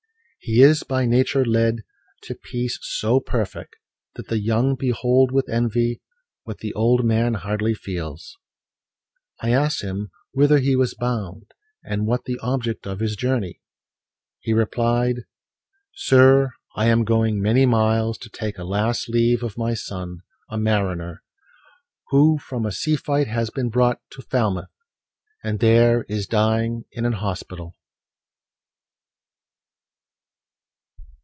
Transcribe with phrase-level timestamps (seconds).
[0.43, 1.83] He is by nature led
[2.23, 3.75] To peace so perfect,
[4.15, 6.01] that the young behold With envy,
[6.45, 8.35] what the old man hardly feels.
[9.41, 11.53] —I asked him whither he was bound,
[11.83, 13.61] and what The object of his journey;
[14.39, 15.25] he replied
[15.93, 16.51] "Sir!
[16.75, 21.21] I am going many miles to take A last leave of my son, a mariner,
[22.09, 24.69] Who from a sea fight has been brought to Falmouth,
[25.43, 27.75] And there is dying in an hospital."